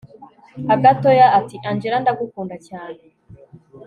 [0.73, 3.01] agatoya ati angella ndagukunda cyane